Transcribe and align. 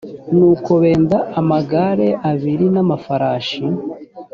nuko 0.37 0.71
benda 0.83 1.17
amagare 1.39 2.07
abiri 2.29 2.65
n 2.73 2.77
amafarashi 2.83 3.63